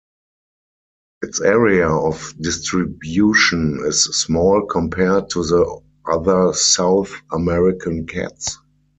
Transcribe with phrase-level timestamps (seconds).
[1.21, 8.57] Its area of distribution is small compared to the other South American cats.